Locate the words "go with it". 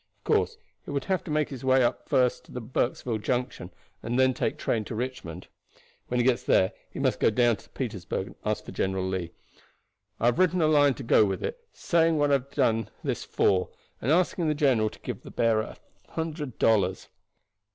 11.03-11.59